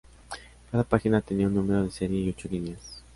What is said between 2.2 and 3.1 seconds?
y ocho líneas.